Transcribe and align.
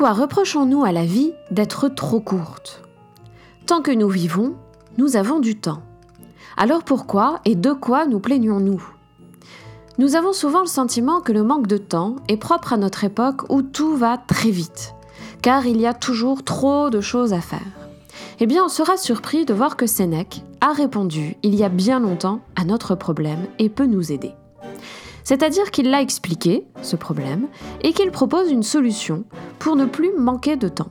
Pourquoi 0.00 0.22
reprochons-nous 0.22 0.82
à 0.82 0.92
la 0.92 1.04
vie 1.04 1.34
d'être 1.50 1.88
trop 1.88 2.20
courte? 2.20 2.80
Tant 3.66 3.82
que 3.82 3.90
nous 3.90 4.08
vivons, 4.08 4.54
nous 4.96 5.16
avons 5.16 5.40
du 5.40 5.60
temps. 5.60 5.82
Alors 6.56 6.84
pourquoi 6.84 7.40
et 7.44 7.54
de 7.54 7.74
quoi 7.74 8.06
nous 8.06 8.18
plaignons-nous? 8.18 8.82
Nous 9.98 10.16
avons 10.16 10.32
souvent 10.32 10.60
le 10.60 10.66
sentiment 10.68 11.20
que 11.20 11.32
le 11.32 11.42
manque 11.42 11.66
de 11.66 11.76
temps 11.76 12.16
est 12.28 12.38
propre 12.38 12.72
à 12.72 12.78
notre 12.78 13.04
époque 13.04 13.42
où 13.50 13.60
tout 13.60 13.94
va 13.94 14.16
très 14.16 14.48
vite, 14.48 14.94
car 15.42 15.66
il 15.66 15.78
y 15.78 15.86
a 15.86 15.92
toujours 15.92 16.44
trop 16.44 16.88
de 16.88 17.02
choses 17.02 17.34
à 17.34 17.42
faire. 17.42 17.60
Eh 18.38 18.46
bien, 18.46 18.64
on 18.64 18.70
sera 18.70 18.96
surpris 18.96 19.44
de 19.44 19.52
voir 19.52 19.76
que 19.76 19.86
Sénèque 19.86 20.42
a 20.62 20.72
répondu 20.72 21.36
il 21.42 21.54
y 21.54 21.62
a 21.62 21.68
bien 21.68 22.00
longtemps 22.00 22.40
à 22.56 22.64
notre 22.64 22.94
problème 22.94 23.48
et 23.58 23.68
peut 23.68 23.84
nous 23.84 24.12
aider. 24.12 24.32
C'est-à-dire 25.24 25.70
qu'il 25.70 25.90
l'a 25.90 26.00
expliqué, 26.00 26.66
ce 26.82 26.96
problème, 26.96 27.46
et 27.82 27.92
qu'il 27.92 28.10
propose 28.10 28.50
une 28.50 28.62
solution 28.62 29.24
pour 29.58 29.76
ne 29.76 29.84
plus 29.84 30.12
manquer 30.16 30.56
de 30.56 30.68
temps. 30.68 30.90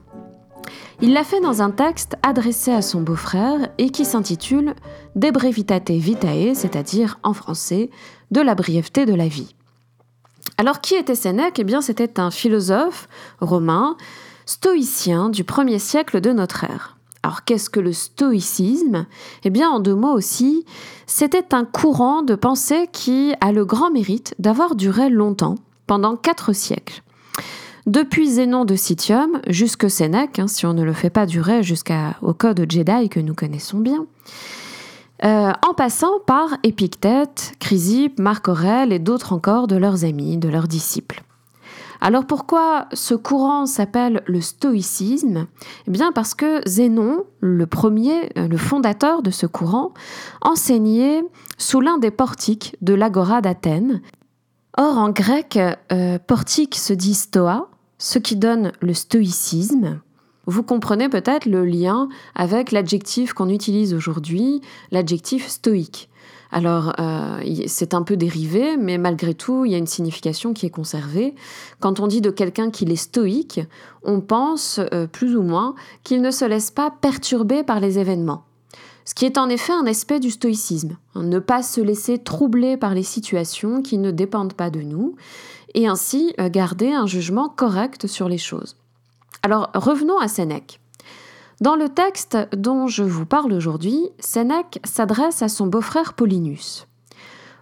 Il 1.01 1.13
l'a 1.13 1.23
fait 1.23 1.39
dans 1.39 1.61
un 1.61 1.71
texte 1.71 2.17
adressé 2.23 2.71
à 2.71 2.81
son 2.81 3.01
beau-frère 3.01 3.69
et 3.77 3.89
qui 3.89 4.03
s'intitule 4.03 4.75
De 5.15 5.31
brevitate 5.31 5.91
vitae, 5.91 6.53
c'est-à-dire 6.53 7.19
en 7.23 7.33
français 7.33 7.89
de 8.31 8.41
la 8.41 8.53
brièveté 8.53 9.05
de 9.05 9.13
la 9.13 9.27
vie. 9.27 9.55
Alors 10.57 10.81
qui 10.81 10.95
était 10.95 11.15
Sénèque? 11.15 11.59
Eh 11.59 11.63
bien 11.63 11.79
c'était 11.79 12.19
un 12.19 12.31
philosophe 12.31 13.07
romain, 13.39 13.95
stoïcien 14.45 15.29
du 15.29 15.43
1er 15.43 15.79
siècle 15.79 16.19
de 16.19 16.33
notre 16.33 16.65
ère. 16.65 16.98
Alors 17.23 17.43
qu'est-ce 17.43 17.69
que 17.69 17.79
le 17.79 17.91
stoïcisme? 17.91 19.05
Eh 19.43 19.49
bien 19.49 19.69
en 19.69 19.79
deux 19.79 19.95
mots 19.95 20.13
aussi, 20.13 20.65
c'était 21.05 21.53
un 21.53 21.65
courant 21.65 22.21
de 22.21 22.35
pensée 22.35 22.87
qui 22.91 23.33
a 23.41 23.51
le 23.51 23.65
grand 23.65 23.91
mérite 23.91 24.35
d'avoir 24.39 24.75
duré 24.75 25.09
longtemps, 25.09 25.55
pendant 25.85 26.15
quatre 26.15 26.53
siècles. 26.53 27.01
Depuis 27.85 28.29
Zénon 28.29 28.65
de 28.65 28.75
Citium 28.75 29.41
jusque 29.47 29.89
Sénèque, 29.89 30.39
hein, 30.39 30.47
si 30.47 30.65
on 30.65 30.73
ne 30.73 30.83
le 30.83 30.93
fait 30.93 31.09
pas 31.09 31.25
durer 31.25 31.63
jusqu'au 31.63 32.33
code 32.37 32.65
Jedi 32.69 33.09
que 33.09 33.19
nous 33.19 33.33
connaissons 33.33 33.79
bien, 33.79 34.05
euh, 35.25 35.51
en 35.67 35.73
passant 35.73 36.19
par 36.25 36.57
Épictète, 36.63 37.53
Chrysippe, 37.59 38.19
Marc 38.19 38.47
Aurèle 38.47 38.93
et 38.93 38.99
d'autres 38.99 39.33
encore 39.33 39.67
de 39.67 39.75
leurs 39.75 40.05
amis, 40.05 40.37
de 40.37 40.47
leurs 40.47 40.67
disciples. 40.67 41.23
Alors 42.01 42.25
pourquoi 42.25 42.87
ce 42.93 43.13
courant 43.13 43.65
s'appelle 43.65 44.23
le 44.25 44.39
stoïcisme? 44.39 45.47
Eh 45.87 45.91
bien 45.91 46.11
parce 46.11 46.33
que 46.33 46.61
Zénon, 46.65 47.25
le 47.41 47.67
premier, 47.67 48.31
euh, 48.37 48.47
le 48.47 48.57
fondateur 48.57 49.21
de 49.21 49.31
ce 49.31 49.45
courant, 49.45 49.93
enseignait 50.41 51.23
sous 51.57 51.81
l'un 51.81 51.97
des 51.97 52.11
portiques 52.11 52.77
de 52.81 52.93
l'agora 52.93 53.41
d'Athènes. 53.41 54.01
Or 54.77 54.97
en 54.97 55.09
grec, 55.09 55.59
euh, 55.91 56.19
portique 56.19 56.75
se 56.75 56.93
dit 56.93 57.15
stoa, 57.15 57.69
ce 57.97 58.17
qui 58.17 58.37
donne 58.37 58.71
le 58.79 58.93
stoïcisme. 58.93 59.99
Vous 60.45 60.63
comprenez 60.63 61.09
peut-être 61.09 61.45
le 61.45 61.65
lien 61.65 62.07
avec 62.33 62.71
l'adjectif 62.71 63.33
qu'on 63.33 63.49
utilise 63.49 63.93
aujourd'hui, 63.93 64.61
l'adjectif 64.91 65.47
stoïque. 65.47 66.09
Alors, 66.51 66.93
euh, 66.99 67.43
c'est 67.67 67.93
un 67.93 68.01
peu 68.01 68.17
dérivé, 68.17 68.75
mais 68.77 68.97
malgré 68.97 69.35
tout, 69.35 69.65
il 69.65 69.71
y 69.71 69.75
a 69.75 69.77
une 69.77 69.87
signification 69.87 70.53
qui 70.53 70.65
est 70.65 70.71
conservée. 70.71 71.35
Quand 71.79 71.99
on 71.99 72.07
dit 72.07 72.21
de 72.21 72.31
quelqu'un 72.31 72.71
qu'il 72.71 72.91
est 72.91 72.95
stoïque, 72.95 73.61
on 74.03 74.19
pense 74.19 74.79
euh, 74.93 75.05
plus 75.05 75.35
ou 75.35 75.43
moins 75.43 75.75
qu'il 76.03 76.21
ne 76.21 76.31
se 76.31 76.45
laisse 76.45 76.71
pas 76.71 76.89
perturber 76.89 77.63
par 77.63 77.79
les 77.79 77.99
événements. 77.99 78.45
Ce 79.05 79.13
qui 79.13 79.25
est 79.25 79.37
en 79.37 79.49
effet 79.49 79.73
un 79.73 79.85
aspect 79.85 80.19
du 80.19 80.31
stoïcisme, 80.31 80.97
hein, 81.15 81.23
ne 81.23 81.39
pas 81.39 81.61
se 81.61 81.81
laisser 81.81 82.17
troubler 82.17 82.77
par 82.77 82.93
les 82.93 83.03
situations 83.03 83.81
qui 83.81 83.97
ne 83.97 84.11
dépendent 84.11 84.53
pas 84.53 84.69
de 84.69 84.81
nous, 84.81 85.15
et 85.75 85.87
ainsi 85.87 86.33
euh, 86.39 86.49
garder 86.49 86.91
un 86.91 87.05
jugement 87.05 87.49
correct 87.49 88.07
sur 88.07 88.27
les 88.27 88.37
choses. 88.39 88.75
Alors 89.43 89.69
revenons 89.73 90.17
à 90.17 90.27
Sénèque. 90.27 90.79
Dans 91.61 91.75
le 91.75 91.89
texte 91.89 92.37
dont 92.55 92.87
je 92.87 93.03
vous 93.03 93.25
parle 93.25 93.51
aujourd'hui, 93.51 94.09
Sénèque 94.19 94.79
s'adresse 94.85 95.41
à 95.41 95.49
son 95.49 95.67
beau-frère 95.67 96.13
Paulinus. 96.13 96.87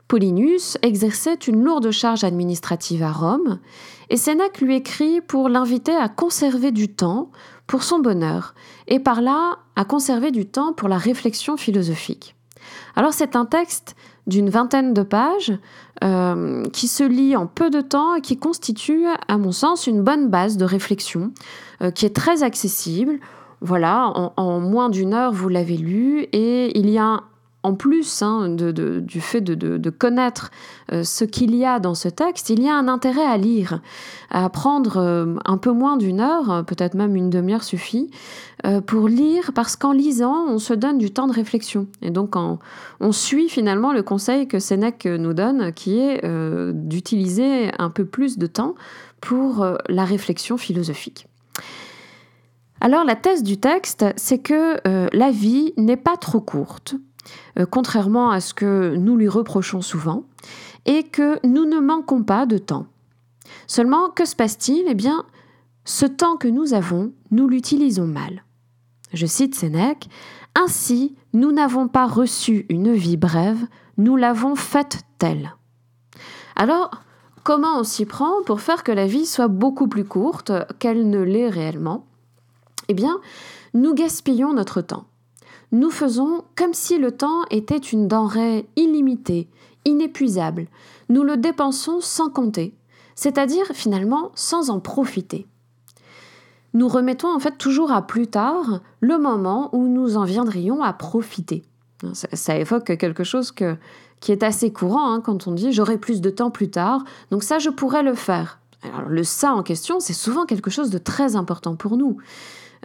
Paulinus 0.07 0.77
exerçait 0.83 1.33
une 1.33 1.63
lourde 1.63 1.89
charge 1.89 2.23
administrative 2.23 3.01
à 3.01 3.11
Rome, 3.11 3.57
et 4.11 4.17
Sénèque 4.17 4.61
lui 4.61 4.75
écrit 4.75 5.19
pour 5.21 5.49
l'inviter 5.49 5.95
à 5.95 6.09
conserver 6.09 6.71
du 6.71 6.89
temps 6.89 7.31
pour 7.65 7.81
son 7.81 7.97
bonheur, 7.97 8.53
et 8.87 8.99
par 8.99 9.19
là 9.19 9.57
à 9.75 9.83
conserver 9.83 10.29
du 10.29 10.45
temps 10.45 10.73
pour 10.73 10.89
la 10.89 10.97
réflexion 10.99 11.57
philosophique. 11.57 12.35
Alors 12.95 13.13
c'est 13.13 13.35
un 13.35 13.45
texte 13.45 13.95
d'une 14.27 14.49
vingtaine 14.49 14.93
de 14.93 15.03
pages 15.03 15.57
euh, 16.03 16.63
qui 16.71 16.87
se 16.87 17.03
lit 17.03 17.35
en 17.35 17.47
peu 17.47 17.69
de 17.69 17.81
temps 17.81 18.15
et 18.15 18.21
qui 18.21 18.37
constitue, 18.37 19.05
à 19.27 19.37
mon 19.37 19.51
sens, 19.51 19.87
une 19.87 20.03
bonne 20.03 20.27
base 20.27 20.57
de 20.57 20.65
réflexion 20.65 21.31
euh, 21.81 21.91
qui 21.91 22.05
est 22.05 22.15
très 22.15 22.43
accessible. 22.43 23.19
Voilà, 23.61 24.11
en, 24.37 24.59
moins 24.59 24.89
d'une 24.89 25.13
heure, 25.13 25.33
vous 25.33 25.49
l'avez 25.49 25.77
lu 25.77 26.27
et 26.31 26.77
il 26.77 26.89
y 26.89 26.99
a 26.99 27.23
en 27.63 27.73
plus 27.73 28.21
hein, 28.21 28.49
du 28.49 29.21
fait 29.21 29.41
de, 29.41 29.89
connaître 29.89 30.51
euh, 30.93 31.03
ce 31.03 31.25
qu'il 31.25 31.55
y 31.55 31.65
a 31.65 31.79
dans 31.79 31.95
ce 31.95 32.07
texte, 32.07 32.49
il 32.49 32.61
y 32.63 32.69
a 32.69 32.75
un 32.75 32.87
intérêt 32.87 33.25
à 33.25 33.35
lire, 33.35 33.81
à 34.29 34.49
prendre 34.49 34.97
euh, 34.97 35.35
un 35.43 35.57
peu 35.57 35.71
moins 35.71 35.97
d'une 35.97 36.21
heure, 36.21 36.63
peut-être 36.65 36.93
même 36.93 37.15
une 37.15 37.29
demi-heure 37.29 37.63
suffit, 37.63 38.09
euh, 38.65 38.79
pour 38.79 39.09
lire, 39.09 39.51
parce 39.53 39.75
qu'en 39.75 39.91
lisant, 39.91 40.45
on 40.47 40.59
se 40.59 40.73
donne 40.73 40.97
du 40.97 41.11
temps 41.11 41.27
de 41.27 41.33
réflexion. 41.33 41.87
Et 42.01 42.09
donc, 42.09 42.35
on 42.37 43.11
suit 43.11 43.49
finalement 43.49 43.91
le 43.91 44.03
conseil 44.03 44.47
que 44.47 44.59
Sénèque 44.59 45.05
nous 45.05 45.33
donne, 45.33 45.73
qui 45.73 45.99
est 45.99 46.21
d'utiliser 46.73 47.71
un 47.79 47.89
peu 47.89 48.05
plus 48.05 48.37
de 48.37 48.47
temps 48.47 48.75
pour 49.19 49.65
la 49.89 50.05
réflexion 50.05 50.57
philosophique. 50.57 51.27
Alors 52.79 53.03
la 53.03 53.15
thèse 53.15 53.43
du 53.43 53.57
texte, 53.57 54.05
c'est 54.17 54.39
que 54.39 54.79
la 55.15 55.31
vie 55.31 55.73
n'est 55.77 55.97
pas 55.97 56.17
trop 56.17 56.41
courte, 56.41 56.95
euh, 57.59 57.65
contrairement 57.65 58.29
à 58.31 58.39
ce 58.39 58.53
que 58.53 58.95
nous 58.95 59.15
lui 59.15 59.27
reprochons 59.27 59.81
souvent, 59.81 60.23
et 60.85 61.03
que 61.03 61.45
nous 61.45 61.65
ne 61.65 61.79
manquons 61.79 62.23
pas 62.23 62.45
de 62.45 62.57
temps. 62.57 62.87
Seulement, 63.67 64.09
que 64.09 64.25
se 64.25 64.35
passe-t-il? 64.35 64.85
Eh 64.87 64.95
bien, 64.95 65.25
ce 65.85 66.05
temps 66.05 66.37
que 66.37 66.47
nous 66.47 66.73
avons, 66.73 67.13
nous 67.31 67.47
l'utilisons 67.47 68.07
mal. 68.07 68.43
Je 69.13 69.25
cite 69.25 69.55
Sénèque, 69.55 70.09
Ainsi, 70.55 71.15
nous 71.33 71.51
n'avons 71.51 71.87
pas 71.87 72.07
reçu 72.07 72.65
une 72.69 72.93
vie 72.93 73.17
brève, 73.17 73.63
nous 73.97 74.15
l'avons 74.15 74.55
faite 74.55 75.03
telle. 75.17 75.55
Alors, 76.55 76.91
comment 77.43 77.79
on 77.79 77.83
s'y 77.83 78.05
prend 78.05 78.41
pour 78.45 78.61
faire 78.61 78.83
que 78.83 78.91
la 78.91 79.05
vie 79.05 79.25
soit 79.25 79.47
beaucoup 79.47 79.87
plus 79.87 80.05
courte 80.05 80.51
qu'elle 80.79 81.09
ne 81.09 81.19
l'est 81.19 81.49
réellement? 81.49 82.05
Eh 82.87 82.93
bien, 82.93 83.19
nous 83.73 83.93
gaspillons 83.93 84.53
notre 84.53 84.81
temps 84.81 85.05
nous 85.71 85.89
faisons 85.89 86.43
comme 86.55 86.73
si 86.73 86.97
le 86.97 87.11
temps 87.11 87.43
était 87.51 87.77
une 87.77 88.07
denrée 88.07 88.67
illimitée, 88.75 89.49
inépuisable. 89.85 90.67
Nous 91.09 91.23
le 91.23 91.37
dépensons 91.37 91.99
sans 91.99 92.29
compter, 92.29 92.73
c'est-à-dire 93.15 93.65
finalement 93.73 94.31
sans 94.35 94.69
en 94.69 94.79
profiter. 94.79 95.45
Nous 96.73 96.87
remettons 96.87 97.33
en 97.33 97.39
fait 97.39 97.57
toujours 97.57 97.91
à 97.91 98.05
plus 98.05 98.27
tard 98.27 98.81
le 98.99 99.17
moment 99.17 99.69
où 99.73 99.87
nous 99.87 100.15
en 100.15 100.23
viendrions 100.23 100.83
à 100.83 100.93
profiter. 100.93 101.63
Ça, 102.13 102.57
évoque 102.57 102.95
quelque 102.97 103.23
chose 103.23 103.51
qui 103.51 104.31
est 104.31 104.43
assez 104.43 104.71
courant 104.71 105.11
hein, 105.11 105.19
quand 105.19 105.47
on 105.47 105.51
dit 105.51 105.73
j'aurai 105.73 105.97
plus 105.97 106.21
de 106.21 106.29
temps 106.29 106.51
plus 106.51 106.69
tard, 106.69 107.03
donc 107.31 107.43
ça 107.43 107.57
je 107.57 107.69
pourrais 107.69 108.03
le 108.03 108.13
faire. 108.13 108.59
Alors, 108.83 109.09
le 109.09 109.23
ça 109.23 109.53
en 109.53 109.63
question, 109.63 109.99
c'est 109.99 110.13
souvent 110.13 110.45
quelque 110.45 110.69
chose 110.69 110.91
de 110.91 110.99
très 110.99 111.35
important 111.35 111.75
pour 111.75 111.97
nous. 111.97 112.17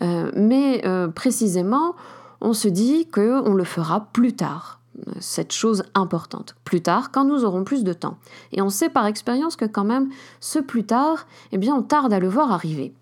Euh, 0.00 0.30
mais 0.34 0.86
euh, 0.86 1.08
précisément, 1.08 1.94
on 2.40 2.52
se 2.52 2.68
dit 2.68 3.06
qu'on 3.06 3.54
le 3.54 3.64
fera 3.64 4.08
plus 4.12 4.34
tard, 4.34 4.80
cette 5.20 5.52
chose 5.52 5.84
importante, 5.94 6.56
plus 6.64 6.82
tard, 6.82 7.10
quand 7.10 7.24
nous 7.24 7.44
aurons 7.44 7.64
plus 7.64 7.84
de 7.84 7.92
temps. 7.92 8.18
Et 8.52 8.62
on 8.62 8.68
sait 8.68 8.90
par 8.90 9.06
expérience 9.06 9.56
que 9.56 9.64
quand 9.64 9.84
même, 9.84 10.10
ce 10.40 10.58
plus 10.58 10.84
tard, 10.84 11.26
eh 11.52 11.58
bien, 11.58 11.74
on 11.74 11.82
tarde 11.82 12.12
à 12.12 12.18
le 12.18 12.28
voir 12.28 12.52
arriver. 12.52 12.92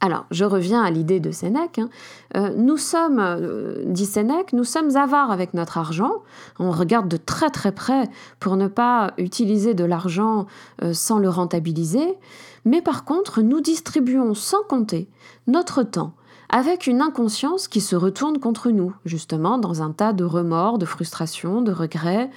Alors, 0.00 0.26
je 0.30 0.44
reviens 0.44 0.82
à 0.82 0.90
l'idée 0.90 1.18
de 1.18 1.32
Sénèque. 1.32 1.80
Hein. 1.80 1.88
Euh, 2.36 2.54
nous 2.56 2.76
sommes, 2.76 3.18
euh, 3.18 3.82
dit 3.84 4.06
Sénèque, 4.06 4.52
nous 4.52 4.62
sommes 4.62 4.96
avares 4.96 5.32
avec 5.32 5.54
notre 5.54 5.76
argent. 5.76 6.22
On 6.60 6.70
regarde 6.70 7.08
de 7.08 7.16
très 7.16 7.50
très 7.50 7.72
près 7.72 8.08
pour 8.38 8.56
ne 8.56 8.68
pas 8.68 9.12
utiliser 9.18 9.74
de 9.74 9.84
l'argent 9.84 10.46
euh, 10.82 10.92
sans 10.92 11.18
le 11.18 11.28
rentabiliser. 11.28 12.16
Mais 12.64 12.80
par 12.80 13.04
contre, 13.04 13.42
nous 13.42 13.60
distribuons 13.60 14.34
sans 14.34 14.62
compter 14.62 15.08
notre 15.48 15.82
temps, 15.82 16.12
avec 16.48 16.86
une 16.86 17.00
inconscience 17.00 17.66
qui 17.66 17.80
se 17.80 17.96
retourne 17.96 18.38
contre 18.38 18.70
nous, 18.70 18.94
justement, 19.04 19.58
dans 19.58 19.82
un 19.82 19.90
tas 19.90 20.12
de 20.12 20.24
remords, 20.24 20.78
de 20.78 20.86
frustrations, 20.86 21.60
de 21.60 21.72
regrets, 21.72 22.30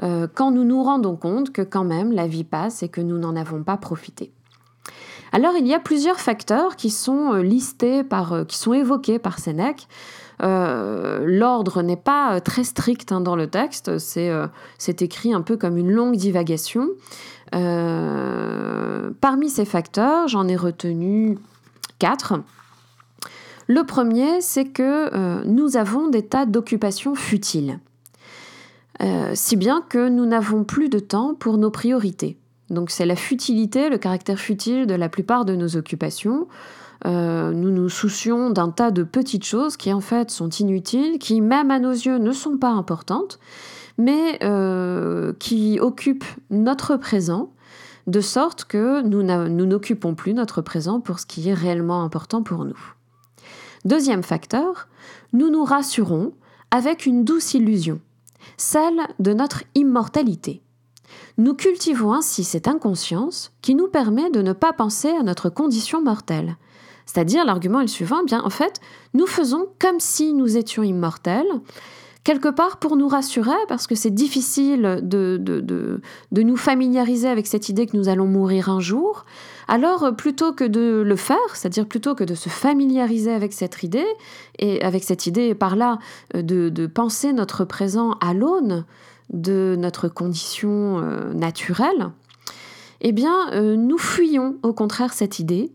quand 0.00 0.50
nous 0.50 0.64
nous 0.64 0.82
rendons 0.82 1.16
compte 1.16 1.52
que 1.52 1.62
quand 1.62 1.84
même 1.84 2.12
la 2.12 2.26
vie 2.26 2.44
passe 2.44 2.82
et 2.82 2.88
que 2.88 3.00
nous 3.00 3.18
n'en 3.18 3.34
avons 3.34 3.62
pas 3.62 3.76
profité. 3.76 4.32
Alors 5.32 5.54
il 5.58 5.66
y 5.66 5.74
a 5.74 5.80
plusieurs 5.80 6.20
facteurs 6.20 6.76
qui 6.76 6.90
sont 6.90 7.34
euh, 7.34 7.42
listés 7.42 8.04
par, 8.04 8.32
euh, 8.32 8.44
qui 8.44 8.56
sont 8.56 8.72
évoqués 8.72 9.18
par 9.18 9.38
Sénèque. 9.38 9.88
L'ordre 10.38 11.80
n'est 11.80 11.96
pas 11.96 12.42
très 12.42 12.62
strict 12.62 13.10
hein, 13.10 13.22
dans 13.22 13.36
le 13.36 13.46
texte, 13.46 13.96
c'est 13.96 15.00
écrit 15.00 15.32
un 15.32 15.40
peu 15.40 15.56
comme 15.56 15.78
une 15.78 15.90
longue 15.90 16.16
divagation. 16.16 16.90
parmi 17.50 19.48
ces 19.48 19.64
facteurs, 19.64 20.28
j'en 20.28 20.46
ai 20.46 20.56
retenu 20.56 21.38
quatre. 21.98 22.34
Le 23.66 23.84
premier, 23.84 24.42
c'est 24.42 24.66
que 24.66 25.42
nous 25.46 25.78
avons 25.78 26.08
des 26.08 26.26
tas 26.26 26.44
d'occupations 26.44 27.14
futiles. 27.14 27.80
si 29.32 29.56
bien 29.56 29.82
que 29.88 30.10
nous 30.10 30.26
n'avons 30.26 30.64
plus 30.64 30.90
de 30.90 30.98
temps 30.98 31.32
pour 31.34 31.56
nos 31.56 31.70
priorités. 31.70 32.36
Donc 32.70 32.90
c'est 32.90 33.06
la 33.06 33.16
futilité, 33.16 33.88
le 33.88 33.98
caractère 33.98 34.38
futile 34.38 34.86
de 34.86 34.94
la 34.94 35.08
plupart 35.08 35.44
de 35.44 35.54
nos 35.54 35.76
occupations. 35.76 36.48
Euh, 37.04 37.52
nous 37.52 37.70
nous 37.70 37.88
soucions 37.88 38.50
d'un 38.50 38.70
tas 38.70 38.90
de 38.90 39.02
petites 39.02 39.44
choses 39.44 39.76
qui 39.76 39.92
en 39.92 40.00
fait 40.00 40.30
sont 40.30 40.48
inutiles, 40.48 41.18
qui 41.18 41.40
même 41.40 41.70
à 41.70 41.78
nos 41.78 41.92
yeux 41.92 42.18
ne 42.18 42.32
sont 42.32 42.56
pas 42.56 42.70
importantes, 42.70 43.38
mais 43.98 44.38
euh, 44.42 45.32
qui 45.38 45.78
occupent 45.80 46.24
notre 46.50 46.96
présent, 46.96 47.52
de 48.06 48.20
sorte 48.20 48.64
que 48.64 49.02
nous 49.02 49.66
n'occupons 49.66 50.14
plus 50.14 50.32
notre 50.32 50.62
présent 50.62 51.00
pour 51.00 51.18
ce 51.18 51.26
qui 51.26 51.48
est 51.48 51.54
réellement 51.54 52.02
important 52.02 52.42
pour 52.42 52.64
nous. 52.64 52.78
Deuxième 53.84 54.22
facteur, 54.22 54.88
nous 55.32 55.50
nous 55.50 55.64
rassurons 55.64 56.32
avec 56.70 57.06
une 57.06 57.24
douce 57.24 57.54
illusion, 57.54 58.00
celle 58.56 59.00
de 59.18 59.32
notre 59.32 59.64
immortalité. 59.74 60.62
Nous 61.38 61.54
cultivons 61.54 62.12
ainsi 62.12 62.44
cette 62.44 62.68
inconscience 62.68 63.52
qui 63.62 63.74
nous 63.74 63.88
permet 63.88 64.30
de 64.30 64.42
ne 64.42 64.52
pas 64.52 64.72
penser 64.72 65.10
à 65.10 65.22
notre 65.22 65.48
condition 65.48 66.02
mortelle. 66.02 66.56
C'est-à-dire, 67.06 67.44
l'argument 67.44 67.80
est 67.80 67.84
le 67.84 67.88
suivant, 67.88 68.18
eh 68.22 68.26
bien 68.26 68.42
en 68.42 68.50
fait, 68.50 68.80
nous 69.14 69.26
faisons 69.26 69.66
comme 69.78 70.00
si 70.00 70.34
nous 70.34 70.56
étions 70.56 70.82
immortels, 70.82 71.46
quelque 72.26 72.48
part 72.48 72.78
pour 72.78 72.96
nous 72.96 73.06
rassurer, 73.06 73.54
parce 73.68 73.86
que 73.86 73.94
c'est 73.94 74.10
difficile 74.10 74.98
de, 75.00 75.38
de, 75.40 75.60
de, 75.60 76.42
nous 76.42 76.56
familiariser 76.56 77.28
avec 77.28 77.46
cette 77.46 77.68
idée 77.68 77.86
que 77.86 77.96
nous 77.96 78.08
allons 78.08 78.26
mourir 78.26 78.68
un 78.68 78.80
jour. 78.80 79.24
Alors, 79.68 80.14
plutôt 80.16 80.52
que 80.52 80.64
de 80.64 81.04
le 81.06 81.16
faire, 81.16 81.54
c'est-à-dire 81.54 81.86
plutôt 81.86 82.16
que 82.16 82.24
de 82.24 82.34
se 82.34 82.48
familiariser 82.48 83.32
avec 83.32 83.52
cette 83.52 83.80
idée, 83.84 84.06
et 84.58 84.82
avec 84.82 85.04
cette 85.04 85.28
idée 85.28 85.54
par 85.54 85.76
là 85.76 85.98
euh, 86.34 86.42
de, 86.42 86.86
penser 86.88 87.32
notre 87.32 87.64
présent 87.64 88.16
à 88.20 88.34
l'aune 88.34 88.84
de 89.30 89.76
notre 89.78 90.08
condition 90.08 91.00
euh, 91.00 91.32
naturelle, 91.32 92.10
eh 93.00 93.12
bien, 93.12 93.52
euh, 93.52 93.76
nous 93.76 93.98
fuyons 93.98 94.56
au 94.62 94.72
contraire 94.72 95.12
cette 95.12 95.38
idée 95.38 95.72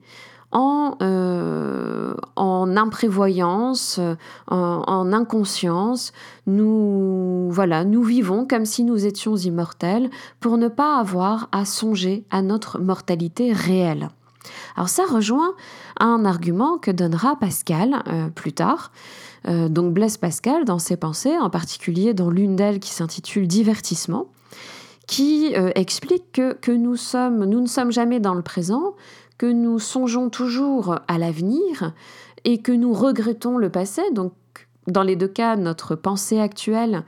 en, 0.51 0.97
euh, 1.01 2.13
en 2.35 2.75
imprévoyance, 2.75 3.99
en, 4.47 4.83
en, 4.85 5.13
inconscience. 5.13 6.11
Nous, 6.45 7.49
voilà, 7.51 7.85
nous 7.85 8.03
vivons 8.03 8.45
comme 8.45 8.65
si 8.65 8.83
nous 8.83 9.05
étions 9.05 9.37
immortels 9.37 10.09
pour 10.39 10.57
ne 10.57 10.67
pas 10.67 10.99
avoir 10.99 11.47
à 11.51 11.63
songer 11.63 12.25
à 12.31 12.41
notre 12.41 12.79
mortalité 12.79 13.53
réelle. 13.53 14.09
Alors 14.75 14.89
ça 14.89 15.03
rejoint 15.05 15.53
un 15.99 16.25
argument 16.25 16.79
que 16.79 16.91
donnera 16.91 17.37
Pascal 17.37 18.03
plus 18.35 18.53
tard, 18.53 18.91
euh, 19.47 19.69
donc 19.69 19.93
Blaise 19.93 20.17
Pascal, 20.17 20.65
dans 20.65 20.79
ses 20.79 20.97
pensées, 20.97 21.37
en 21.37 21.49
particulier 21.49 22.13
dans 22.13 22.29
l'une 22.29 22.55
d'elles 22.55 22.79
qui 22.79 22.91
s'intitule 22.91 23.47
Divertissement, 23.47 24.27
qui 25.07 25.55
euh, 25.55 25.71
explique 25.75 26.31
que, 26.33 26.71
nous, 26.71 26.91
ne 26.91 27.67
sommes 27.67 27.91
jamais 27.91 28.19
dans 28.19 28.33
le 28.33 28.41
présent, 28.41 28.95
que 29.37 29.47
nous 29.47 29.79
songeons 29.79 30.29
toujours 30.29 30.99
à 31.07 31.17
l'avenir 31.17 31.93
et 32.43 32.59
que 32.59 32.71
nous 32.71 32.93
regrettons 32.93 33.57
le 33.57 33.69
passé. 33.69 34.01
Donc, 34.13 34.33
dans 34.87 35.03
les 35.03 35.15
deux 35.15 35.27
cas, 35.27 35.55
notre 35.55 35.95
pensée 35.95 36.39
actuelle 36.39 37.03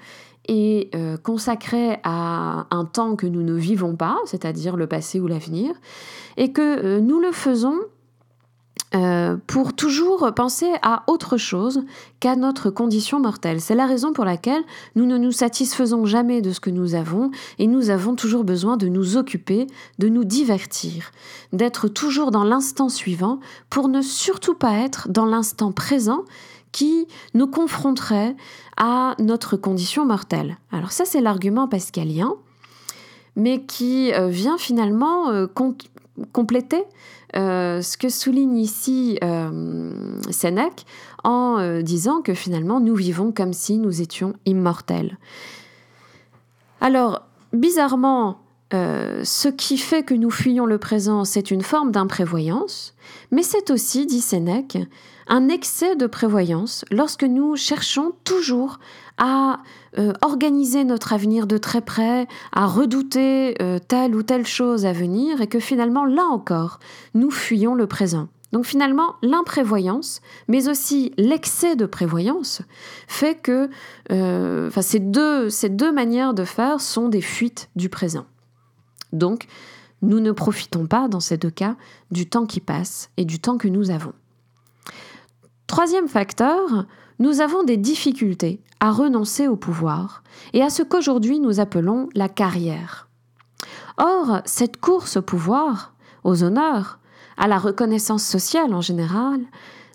est 0.48 0.94
euh, 0.96 1.18
consacrée 1.18 2.00
à 2.04 2.66
un 2.70 2.86
temps 2.86 3.16
que 3.16 3.28
nous 3.28 3.44
ne 3.44 3.54
vivons 3.54 3.96
pas, 3.96 4.18
c'est-à-dire 4.26 4.76
le 4.76 4.88
passé 4.88 5.20
ou 5.20 5.28
l'avenir, 5.28 5.74
et 6.36 6.52
que 6.52 7.00
nous 7.00 7.20
le 7.20 7.32
faisons 7.32 7.80
euh, 8.96 9.38
pour 9.48 9.74
toujours 9.74 10.32
penser 10.36 10.72
à 10.84 11.04
autre 11.08 11.38
chose 11.38 11.84
qu'à 12.20 12.36
notre 12.36 12.70
condition 12.70 13.20
mortelle. 13.20 13.60
C'est 13.60 13.74
la 13.74 13.88
raison 13.88 14.14
pour 14.14 14.24
laquelle 14.24 14.62
nous 14.96 15.08
ne 15.08 15.18
nous 15.18 15.32
satisfaisons 15.32 16.06
jamais 16.06 16.42
de 16.42 16.52
ce 16.52 16.60
que 16.60 16.70
nous 16.70 16.94
avons 16.94 17.32
et 17.58 17.66
nous 17.66 17.90
avons 17.90 18.16
toujours 18.16 18.44
besoin 18.44 18.78
de 18.78 18.88
nous 18.88 19.18
occuper, 19.18 19.66
de 19.98 20.10
nous 20.10 20.24
divertir, 20.24 21.12
d'être 21.54 21.88
toujours 21.88 22.30
dans 22.30 22.44
l'instant 22.44 22.88
suivant 22.88 23.40
pour 23.72 23.88
ne 23.88 24.02
surtout 24.02 24.54
pas 24.54 24.74
être 24.74 25.10
dans 25.10 25.26
l'instant 25.26 25.72
présent 25.72 26.24
qui 26.72 27.08
nous 27.34 27.48
confronterait 27.48 28.36
à 28.78 29.16
notre 29.20 29.58
condition 29.58 30.06
mortelle. 30.06 30.58
Alors 30.72 30.92
ça 30.92 31.06
c'est 31.06 31.22
l'argument 31.22 31.68
pascalien, 31.68 32.34
mais 33.36 33.64
qui 33.64 34.14
euh, 34.14 34.28
vient 34.28 34.58
finalement 34.58 35.30
euh, 35.30 35.48
compléter 36.32 36.84
euh, 37.36 37.82
ce 37.82 37.98
que 37.98 38.10
souligne 38.10 38.58
ici 38.58 39.18
euh, 39.24 40.22
Sénèque 40.30 40.86
en 41.24 41.58
euh, 41.60 41.82
disant 41.82 42.22
que 42.22 42.34
finalement 42.34 42.80
nous 42.80 42.96
vivons 42.96 43.32
comme 43.32 43.54
si 43.54 43.78
nous 43.78 44.02
étions 44.02 44.34
immortels. 44.46 45.18
Alors, 46.82 47.24
bizarrement, 47.54 48.43
ce 48.74 49.48
qui 49.48 49.78
fait 49.78 50.04
que 50.04 50.14
nous 50.14 50.32
fuyons 50.32 50.66
le 50.66 50.78
présent, 50.78 51.26
c'est 51.26 51.52
une 51.52 51.62
forme 51.62 51.92
d'imprévoyance, 51.92 52.96
mais 53.32 53.44
c'est 53.44 53.70
aussi, 53.70 54.06
dit 54.06 54.22
Sénèque, 54.22 54.78
un 55.28 55.50
excès 55.50 55.96
de 55.96 56.08
prévoyance 56.08 56.86
lorsque 56.92 57.24
nous 57.24 57.56
cherchons 57.56 58.14
toujours 58.24 58.80
à 59.18 59.60
euh, 59.98 60.14
organiser 60.22 60.84
notre 60.84 61.14
avenir 61.14 61.48
de 61.48 61.58
très 61.58 61.82
près, 61.82 62.28
à 62.52 62.66
redouter 62.66 63.56
euh, 63.62 63.80
telle 63.80 64.16
ou 64.16 64.24
telle 64.24 64.46
chose 64.46 64.86
à 64.86 64.94
venir, 64.94 65.42
et 65.42 65.48
que 65.48 65.60
finalement, 65.60 66.06
là 66.06 66.24
encore, 66.24 66.80
nous 67.14 67.32
fuyons 67.32 67.76
le 67.76 67.88
présent. 67.88 68.28
Donc 68.52 68.66
finalement, 68.66 69.16
l'imprévoyance, 69.24 70.22
mais 70.48 70.68
aussi 70.68 71.12
l'excès 71.18 71.76
de 71.76 71.86
prévoyance, 71.86 72.62
fait 73.08 73.36
que 73.36 73.70
euh, 74.12 74.70
ces, 74.82 75.00
deux, 75.00 75.50
ces 75.50 75.70
deux 75.70 75.92
manières 75.92 76.34
de 76.34 76.44
faire 76.44 76.80
sont 76.80 77.10
des 77.10 77.22
fuites 77.22 77.70
du 77.76 77.90
présent. 77.90 78.26
Donc, 79.14 79.48
nous 80.02 80.20
ne 80.20 80.32
profitons 80.32 80.86
pas, 80.86 81.08
dans 81.08 81.22
ces 81.22 81.38
deux 81.38 81.50
cas, 81.50 81.78
du 82.12 82.28
temps 82.28 82.46
qui 82.46 82.60
passe 82.60 83.10
et 83.16 83.24
du 83.24 83.40
temps 83.40 83.58
que 83.58 83.70
nous 83.70 83.90
avons. 83.90 84.14
Troisième 85.68 86.10
facteur, 86.10 86.86
nous 87.20 87.40
avons 87.40 87.64
des 87.64 87.78
difficultés 87.78 88.60
à 88.80 88.92
renoncer 88.92 89.48
au 89.48 89.56
pouvoir 89.56 90.24
et 90.52 90.62
à 90.62 90.70
ce 90.70 90.84
qu'aujourd'hui 90.84 91.40
nous 91.40 91.62
appelons 91.62 92.10
la 92.16 92.28
carrière. 92.28 93.08
Or, 93.98 94.42
cette 94.46 94.78
course 94.78 95.18
au 95.18 95.22
pouvoir, 95.22 95.94
aux 96.24 96.44
honneurs, 96.44 97.00
à 97.38 97.48
la 97.48 97.58
reconnaissance 97.58 98.24
sociale 98.24 98.74
en 98.74 98.82
général, 98.82 99.40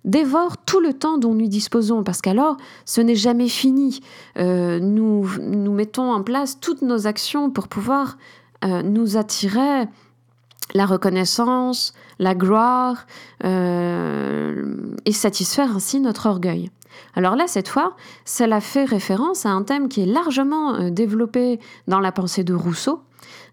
dévore 0.04 0.56
tout 0.58 0.80
le 0.80 0.94
temps 0.94 1.18
dont 1.18 1.34
nous 1.34 1.48
disposons, 1.48 2.02
parce 2.02 2.22
qu'alors 2.22 2.56
ce 2.84 3.00
n'est 3.00 3.14
jamais 3.14 3.48
fini. 3.48 4.00
Euh, 4.38 4.80
nous, 4.80 5.28
nous 5.40 5.72
mettons 5.72 6.10
en 6.12 6.22
place 6.22 6.58
toutes 6.60 6.82
nos 6.82 7.06
actions 7.06 7.50
pour 7.50 7.68
pouvoir 7.68 8.16
euh, 8.64 8.82
nous 8.82 9.16
attirer 9.16 9.86
la 10.74 10.84
reconnaissance, 10.84 11.94
la 12.18 12.34
gloire, 12.34 13.06
euh, 13.44 14.94
et 15.04 15.12
satisfaire 15.12 15.74
ainsi 15.74 16.00
notre 16.00 16.26
orgueil. 16.26 16.70
Alors 17.14 17.36
là, 17.36 17.46
cette 17.46 17.68
fois, 17.68 17.94
cela 18.24 18.60
fait 18.60 18.84
référence 18.84 19.46
à 19.46 19.50
un 19.50 19.62
thème 19.62 19.88
qui 19.88 20.02
est 20.02 20.06
largement 20.06 20.74
euh, 20.74 20.90
développé 20.90 21.60
dans 21.86 22.00
la 22.00 22.12
pensée 22.12 22.44
de 22.44 22.52
Rousseau, 22.52 23.02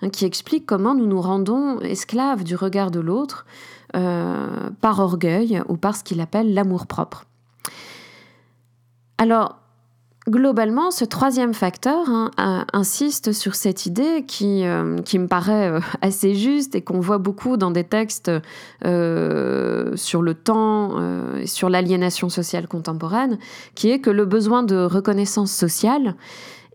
hein, 0.02 0.10
qui 0.10 0.26
explique 0.26 0.66
comment 0.66 0.96
nous 0.96 1.06
nous 1.06 1.22
rendons 1.22 1.80
esclaves 1.82 2.44
du 2.44 2.56
regard 2.56 2.92
de 2.92 3.00
l'autre 3.00 3.46
par 4.82 5.00
orgueil 5.00 5.62
ou 5.70 5.78
par 5.78 5.96
ce 5.96 6.04
qu'il 6.04 6.20
appelle 6.20 6.54
l'amour-propre. 6.54 7.24
Alors, 9.18 9.56
Globalement, 10.28 10.90
ce 10.90 11.06
troisième 11.06 11.54
facteur 11.54 12.10
hein, 12.10 12.66
insiste 12.74 13.32
sur 13.32 13.54
cette 13.54 13.86
idée 13.86 14.24
qui, 14.26 14.66
euh, 14.66 14.84
me 14.84 15.28
paraît 15.28 15.70
euh, 15.70 15.80
assez 16.02 16.34
juste 16.34 16.74
et 16.74 16.82
qu'on 16.82 17.00
voit 17.00 17.20
beaucoup 17.20 17.58
dans 17.58 17.70
des 17.70 17.84
textes 17.84 18.32
euh, 18.86 19.96
sur 19.96 20.24
le 20.24 20.34
temps 20.34 20.96
et 21.38 21.46
sur 21.46 21.70
l'aliénation 21.70 22.30
sociale 22.30 22.68
contemporaine, 22.68 23.38
qui 23.76 23.92
est 23.92 24.00
que 24.00 24.10
le 24.10 24.26
besoin 24.26 24.64
de 24.64 24.78
reconnaissance 24.78 25.52
sociale 25.52 26.16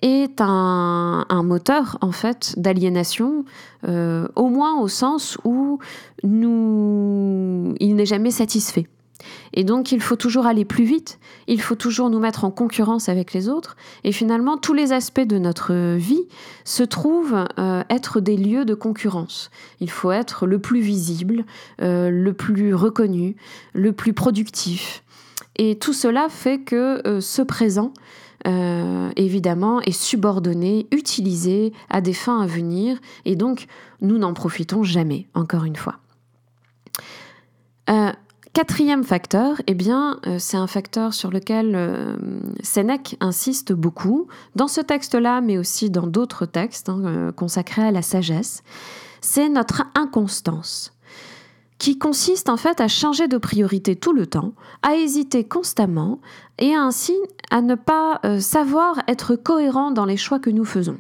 est 0.01 0.41
un, 0.41 1.27
moteur 1.43 1.99
en 2.03 2.13
fait 2.13 2.55
d'aliénation, 2.57 3.45
au 3.85 4.49
moins 4.49 4.81
au 4.81 4.87
sens 4.89 5.39
où 5.45 5.81
il 6.23 7.95
n'est 7.97 8.07
jamais 8.07 8.31
satisfait. 8.31 8.87
Et 9.53 9.65
donc 9.65 9.93
il 9.93 10.01
faut 10.01 10.17
toujours 10.17 10.47
aller 10.47 10.65
plus 10.65 10.85
vite, 10.85 11.19
il 11.49 11.61
faut 11.61 11.75
toujours 11.75 12.09
nous 12.09 12.21
mettre 12.21 12.45
en 12.45 12.51
concurrence 12.51 13.09
avec 13.09 13.33
les 13.33 13.49
autres, 13.49 13.77
et 14.05 14.13
finalement 14.13 14.57
tous 14.57 14.75
les 14.75 14.93
aspects 14.93 15.21
de 15.21 15.39
notre 15.39 15.97
vie 15.97 16.29
se 16.65 16.83
trouvent 16.83 17.45
euh, 17.59 17.83
être 17.91 18.21
des 18.21 18.37
lieux 18.37 18.65
de 18.65 18.75
concurrence. 18.75 19.51
Il 19.81 19.91
faut 19.91 20.13
être 20.13 20.47
le 20.47 20.61
plus 20.61 20.81
visible, 20.81 21.45
euh, 21.83 22.11
le 22.11 22.33
plus 22.33 22.75
reconnu, 22.75 23.37
le 23.73 23.93
plus 23.93 24.13
productif. 24.13 25.03
Et 25.57 25.79
tout 25.79 25.93
cela 25.93 26.29
fait 26.29 26.61
que 26.61 27.07
euh, 27.07 27.21
ce 27.21 27.43
présent 27.43 27.93
évidemment, 29.17 29.83
est 29.83 29.93
subordonné, 29.93 30.87
utilisé 30.93 31.75
à 31.91 32.01
des 32.01 32.15
fins 32.15 32.41
à 32.41 32.47
venir, 32.47 32.99
et 33.27 33.37
donc 33.37 33.67
nous 34.01 34.17
n'en 34.17 34.33
profitons 34.33 34.83
jamais, 34.83 35.27
encore 35.35 35.65
une 35.65 35.77
fois. 35.77 35.99
Quatrième 38.53 39.05
facteur, 39.05 39.63
eh 39.69 39.77
euh, 39.89 40.37
c'est 40.41 40.57
un 40.57 40.67
facteur 40.67 41.15
sur 41.15 41.31
lequel 41.31 41.77
euh, 41.77 42.17
Sénèque 42.65 43.17
insiste 43.21 43.73
beaucoup, 43.73 44.27
dans 44.57 44.67
ce 44.67 44.81
texte-là, 44.81 45.41
mais 45.41 45.57
aussi 45.57 45.89
dans 45.89 46.09
d'autres 46.09 46.47
textes 46.47 46.89
hein, 46.89 47.01
euh, 47.05 47.33
consacrés 47.33 47.85
à 47.85 47.93
la 47.93 48.03
sagesse, 48.03 48.65
c'est 49.21 49.49
notre 49.49 49.85
inconstance, 49.95 50.93
qui 51.79 51.97
consiste 51.97 52.49
en 52.49 52.57
fait 52.57 52.81
à 52.81 52.89
changer 52.89 53.29
de 53.29 53.39
priorité 53.39 53.95
tout 53.95 54.13
le 54.13 54.27
temps, 54.27 54.55
à 54.83 54.97
hésiter 54.97 55.45
constamment, 55.45 56.19
et 56.59 56.75
ainsi 56.75 57.15
à 57.53 57.63
ne 57.63 57.77
pas 57.77 58.21
savoir 58.41 59.01
être 59.07 59.37
cohérent 59.37 59.93
dans 59.93 60.07
les 60.07 60.17
choix 60.17 60.41
que 60.41 60.51
nous 60.51 60.65
faisons. 60.65 60.99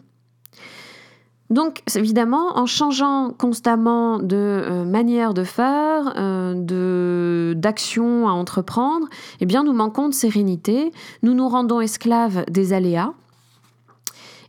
Donc, 1.50 1.82
évidemment, 1.96 2.56
en 2.56 2.66
changeant 2.66 3.34
constamment 3.36 4.20
de 4.20 4.36
euh, 4.36 4.84
manière 4.84 5.34
de 5.34 5.42
faire, 5.42 6.14
euh, 6.16 7.54
d'action 7.54 8.28
à 8.28 8.32
entreprendre, 8.32 9.08
eh 9.40 9.46
bien, 9.46 9.64
nous 9.64 9.72
manquons 9.72 10.08
de 10.08 10.14
sérénité, 10.14 10.92
nous 11.24 11.34
nous 11.34 11.48
rendons 11.48 11.80
esclaves 11.80 12.44
des 12.48 12.72
aléas. 12.72 13.12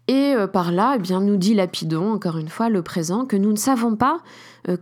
Et 0.08 0.36
euh, 0.36 0.46
par 0.46 0.72
là, 0.72 0.94
eh 0.96 1.00
bien, 1.00 1.22
nous 1.22 1.38
dilapidons, 1.38 2.14
encore 2.14 2.38
une 2.38 2.50
fois, 2.50 2.70
le 2.70 2.84
présent 2.84 3.26
que 3.26 3.36
nous 3.36 3.52
ne 3.52 3.58
savons 3.58 3.96
pas 3.96 4.20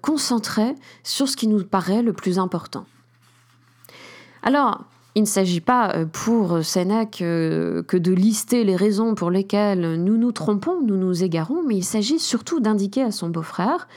concentrer 0.02 0.76
sur 1.04 1.30
ce 1.30 1.38
qui 1.38 1.48
nous 1.48 1.64
paraît 1.64 2.02
le 2.02 2.12
plus 2.12 2.38
important. 2.38 2.84
Alors, 4.44 4.84
il 5.20 5.24
ne 5.24 5.28
s'agit 5.28 5.60
pas 5.60 5.92
euh, 5.96 6.06
pour 6.06 6.64
Sénèque 6.64 7.22
euh, 7.22 7.84
que 7.84 7.98
de 7.98 8.14
lister 8.14 8.64
les 8.64 8.78
raisons 8.78 9.16
pour 9.16 9.32
lesquelles 9.32 10.02
nous 10.02 10.18
nous 10.18 10.32
trompons, 10.32 10.82
nous 10.82 10.96
nous 10.96 11.26
égarons, 11.26 11.62
mais 11.62 11.76
il 11.76 11.84
s'agit 11.84 12.20
surtout 12.20 12.62
d'indiquer 12.62 13.04
à 13.04 13.12
son 13.12 13.28
beau-frère, 13.28 13.90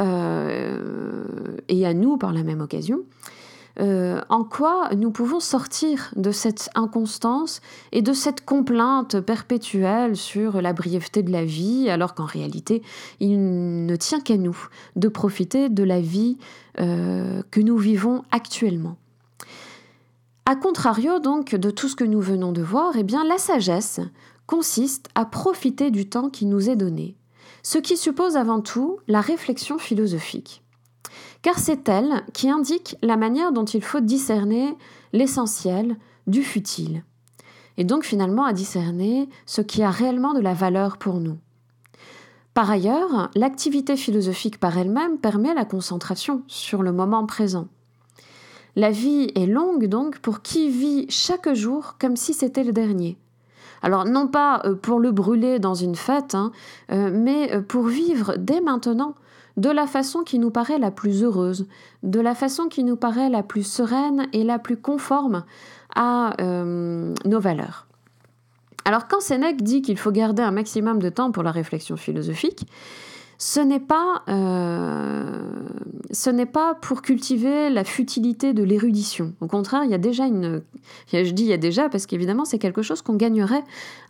euh, 0.00 1.56
et 1.68 1.86
à 1.86 1.94
nous 1.94 2.16
par 2.16 2.32
la 2.32 2.42
même 2.42 2.60
occasion, 2.60 3.02
en 3.78 4.42
quoi 4.42 4.88
nous 4.96 5.10
pouvons 5.10 5.38
sortir 5.38 6.10
de 6.16 6.30
cette 6.30 6.70
inconstance 6.74 7.60
et 7.92 8.00
de 8.00 8.14
cette 8.14 8.42
complainte 8.42 9.20
perpétuelle 9.20 10.16
sur 10.16 10.62
la 10.62 10.72
brièveté 10.72 11.22
de 11.22 11.30
la 11.30 11.44
vie, 11.44 11.90
alors 11.90 12.14
qu'en 12.14 12.24
réalité, 12.24 12.80
il 13.20 13.84
ne 13.84 13.96
tient 13.96 14.20
qu'à 14.20 14.38
nous 14.38 14.56
de 14.96 15.08
profiter 15.08 15.68
de 15.68 15.84
la 15.84 16.00
vie 16.00 16.38
que 16.78 17.60
nous 17.60 17.76
vivons 17.76 18.22
actuellement. 18.30 18.96
A 20.48 20.54
contrario 20.54 21.18
donc 21.18 21.56
de 21.56 21.70
tout 21.72 21.88
ce 21.88 21.96
que 21.96 22.04
nous 22.04 22.20
venons 22.20 22.52
de 22.52 22.62
voir, 22.62 22.96
eh 22.96 23.02
bien 23.02 23.24
la 23.24 23.36
sagesse 23.36 23.98
consiste 24.46 25.08
à 25.16 25.24
profiter 25.24 25.90
du 25.90 26.08
temps 26.08 26.30
qui 26.30 26.46
nous 26.46 26.70
est 26.70 26.76
donné, 26.76 27.16
ce 27.64 27.78
qui 27.78 27.96
suppose 27.96 28.36
avant 28.36 28.60
tout 28.60 29.00
la 29.08 29.20
réflexion 29.20 29.76
philosophique. 29.76 30.62
Car 31.42 31.58
c'est 31.58 31.88
elle 31.88 32.22
qui 32.32 32.48
indique 32.48 32.94
la 33.02 33.16
manière 33.16 33.50
dont 33.50 33.64
il 33.64 33.82
faut 33.82 33.98
discerner 33.98 34.72
l'essentiel 35.12 35.96
du 36.28 36.44
futile, 36.44 37.02
et 37.76 37.82
donc 37.82 38.04
finalement 38.04 38.44
à 38.44 38.52
discerner 38.52 39.28
ce 39.46 39.62
qui 39.62 39.82
a 39.82 39.90
réellement 39.90 40.32
de 40.32 40.40
la 40.40 40.54
valeur 40.54 40.96
pour 40.96 41.18
nous. 41.18 41.38
Par 42.54 42.70
ailleurs, 42.70 43.30
l'activité 43.34 43.96
philosophique 43.96 44.60
par 44.60 44.78
elle-même 44.78 45.18
permet 45.18 45.54
la 45.54 45.64
concentration 45.64 46.44
sur 46.46 46.84
le 46.84 46.92
moment 46.92 47.26
présent. 47.26 47.66
La 48.76 48.90
vie 48.90 49.32
est 49.34 49.46
longue 49.46 49.86
donc 49.86 50.18
pour 50.18 50.42
qui 50.42 50.68
vit 50.68 51.06
chaque 51.08 51.52
jour 51.54 51.96
comme 51.98 52.16
si 52.16 52.34
c'était 52.34 52.62
le 52.62 52.72
dernier. 52.72 53.16
Alors 53.82 54.04
non 54.04 54.28
pas 54.28 54.62
euh, 54.64 54.74
pour 54.74 55.00
le 55.00 55.12
brûler 55.12 55.58
dans 55.58 55.74
une 55.74 55.96
fête, 55.96 56.34
hein, 56.34 56.52
euh, 56.92 57.10
mais 57.12 57.54
euh, 57.54 57.62
pour 57.62 57.86
vivre 57.86 58.34
dès 58.36 58.60
maintenant 58.60 59.14
de 59.56 59.70
la 59.70 59.86
façon 59.86 60.22
qui 60.22 60.38
nous 60.38 60.50
paraît 60.50 60.78
la 60.78 60.90
plus 60.90 61.22
heureuse, 61.24 61.66
de 62.02 62.20
la 62.20 62.34
façon 62.34 62.68
qui 62.68 62.84
nous 62.84 62.96
paraît 62.96 63.30
la 63.30 63.42
plus 63.42 63.62
sereine 63.62 64.26
et 64.34 64.44
la 64.44 64.58
plus 64.58 64.76
conforme 64.76 65.44
à 65.94 66.36
nos 66.38 67.40
valeurs. 67.40 67.86
Alors 68.84 69.08
quand 69.08 69.20
Sénèque 69.20 69.62
dit 69.62 69.80
qu'il 69.80 69.96
faut 69.96 70.10
garder 70.10 70.42
un 70.42 70.50
maximum 70.50 70.98
de 70.98 71.08
temps 71.08 71.32
pour 71.32 71.42
la 71.42 71.52
réflexion 71.52 71.96
philosophique, 71.96 72.66
ce 73.38 73.60
n'est 73.60 73.80
pas, 73.80 74.24
ce 76.16 76.30
n'est 76.30 76.46
pas 76.46 76.74
pour 76.74 77.02
cultiver 77.02 77.68
la 77.68 77.84
futilité 77.84 78.54
de 78.54 78.62
l'érudition. 78.62 79.34
Au 79.42 79.46
contraire, 79.46 79.84
il 79.84 79.90
y 79.90 79.94
a 79.94 79.98
déjà 79.98 80.24
une... 80.24 80.62
Je 81.12 81.30
dis 81.30 81.42
il 81.42 81.48
y 81.48 81.52
a 81.52 81.58
déjà 81.58 81.90
parce 81.90 82.06
qu'évidemment, 82.06 82.46
c'est 82.46 82.58
quelque 82.58 82.80
chose 82.80 83.02
qu'on 83.02 83.16
gagnerait 83.16 83.62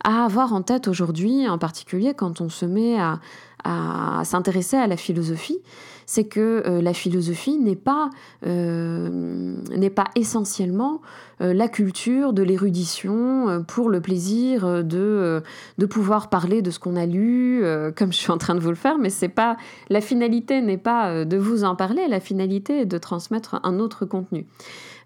à 0.05 0.23
avoir 0.23 0.53
en 0.53 0.61
tête 0.61 0.87
aujourd'hui, 0.87 1.49
en 1.49 1.57
particulier 1.57 2.13
quand 2.13 2.39
on 2.39 2.47
se 2.47 2.65
met 2.65 2.97
à, 2.97 3.19
à 3.65 4.21
s'intéresser 4.23 4.77
à 4.77 4.87
la 4.87 4.95
philosophie 4.95 5.59
c'est 6.07 6.23
que 6.23 6.63
euh, 6.65 6.81
la 6.81 6.93
philosophie 6.93 7.57
n'est 7.57 7.75
pas, 7.75 8.09
euh, 8.47 9.57
pas 9.93 10.05
essentiellement 10.15 11.01
euh, 11.41 11.53
la 11.53 11.67
culture 11.67 12.33
de 12.33 12.41
l'érudition 12.41 13.63
pour 13.67 13.89
le 13.89 14.01
plaisir 14.01 14.83
de, 14.83 15.43
de 15.77 15.85
pouvoir 15.85 16.29
parler 16.29 16.61
de 16.61 16.71
ce 16.71 16.79
qu'on 16.79 16.95
a 16.95 17.05
lu, 17.05 17.63
comme 17.95 18.11
je 18.11 18.17
suis 18.17 18.31
en 18.31 18.37
train 18.37 18.55
de 18.55 18.59
vous 18.59 18.69
le 18.69 18.75
faire, 18.75 18.97
mais 18.97 19.09
c'est 19.09 19.27
pas 19.27 19.57
la 19.89 20.01
finalité 20.01 20.61
n'est 20.61 20.77
pas 20.77 21.25
de 21.25 21.37
vous 21.37 21.63
en 21.63 21.75
parler, 21.75 22.07
la 22.07 22.19
finalité 22.19 22.81
est 22.81 22.85
de 22.85 22.97
transmettre 22.97 23.59
un 23.63 23.79
autre 23.79 24.05
contenu. 24.05 24.45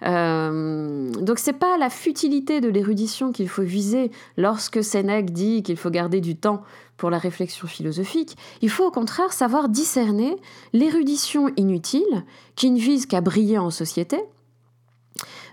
Euh, 0.03 1.11
donc 1.21 1.39
c'est 1.39 1.53
pas 1.53 1.77
la 1.77 1.89
futilité 1.89 2.61
de 2.61 2.69
l'érudition 2.69 3.31
qu'il 3.31 3.49
faut 3.49 3.61
viser 3.61 4.11
lorsque 4.37 4.83
Sénèque 4.83 5.31
dit 5.31 5.63
qu'il 5.63 5.77
faut 5.77 5.89
garder 5.89 6.21
du 6.21 6.35
temps 6.35 6.63
pour 6.97 7.09
la 7.09 7.17
réflexion 7.17 7.67
philosophique. 7.67 8.37
Il 8.61 8.69
faut 8.69 8.85
au 8.85 8.91
contraire 8.91 9.33
savoir 9.33 9.69
discerner 9.69 10.35
l'érudition 10.73 11.51
inutile 11.57 12.23
qui 12.55 12.71
ne 12.71 12.79
vise 12.79 13.05
qu'à 13.05 13.21
briller 13.21 13.57
en 13.57 13.69
société. 13.69 14.17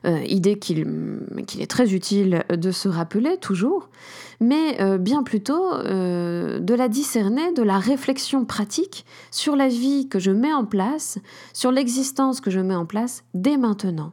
Euh, 0.05 0.23
idée 0.29 0.59
qu'il 0.59 0.87
est 1.59 1.71
très 1.71 1.93
utile 1.93 2.45
de 2.49 2.71
se 2.71 2.89
rappeler 2.89 3.37
toujours, 3.39 3.89
mais 4.41 4.81
euh, 4.81 4.97
bien 4.97 5.25
plutôt 5.25 5.73
de 5.83 6.75
la 6.75 6.89
discerner 6.89 7.53
de 7.53 7.63
la 7.63 7.79
réflexion 7.79 8.45
pratique 8.45 9.05
sur 9.33 9.57
la 9.57 9.69
vie 9.69 10.09
que 10.09 10.21
je 10.21 10.31
mets 10.31 10.53
en 10.53 10.65
place, 10.65 11.19
sur 11.53 11.73
l'existence 11.73 12.41
que 12.41 12.51
je 12.51 12.61
mets 12.61 12.77
en 12.77 12.87
place 12.87 13.25
dès 13.35 13.57
maintenant. 13.57 14.13